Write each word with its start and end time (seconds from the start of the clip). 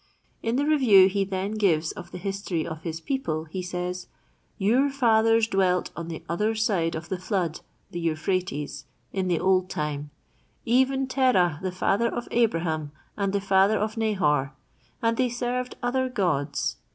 In 0.41 0.55
the 0.55 0.65
review 0.65 1.07
he 1.07 1.23
then 1.23 1.51
gives 1.51 1.91
of 1.91 2.09
the 2.09 2.17
history 2.17 2.65
of 2.65 2.81
his 2.81 2.99
people, 2.99 3.43
he 3.43 3.61
says: 3.61 4.07
"Your 4.57 4.89
fathers 4.89 5.45
dwelt 5.47 5.91
on 5.95 6.07
the 6.07 6.23
other 6.27 6.55
side 6.55 6.95
of 6.95 7.09
the 7.09 7.19
flood—the 7.19 7.99
Euphrates—in 7.99 9.27
the 9.27 9.39
old 9.39 9.69
time; 9.69 10.09
even 10.65 11.05
Terah, 11.05 11.59
the 11.61 11.71
father 11.71 12.07
of 12.09 12.27
Abraham, 12.31 12.91
and 13.15 13.31
the 13.31 13.39
father 13.39 13.77
of 13.77 13.95
Nahor, 13.95 14.55
and 15.03 15.17
they 15.17 15.29
served 15.29 15.75
other 15.83 16.09
gods. 16.09 16.77